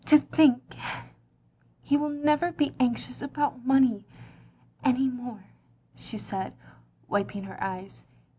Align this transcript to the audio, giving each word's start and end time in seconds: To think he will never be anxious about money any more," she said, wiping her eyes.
To 0.05 0.17
think 0.17 0.75
he 1.83 1.95
will 1.95 2.09
never 2.09 2.51
be 2.51 2.73
anxious 2.79 3.21
about 3.21 3.63
money 3.67 4.03
any 4.83 5.07
more," 5.07 5.43
she 5.93 6.17
said, 6.17 6.55
wiping 7.07 7.43
her 7.43 7.63
eyes. 7.63 8.07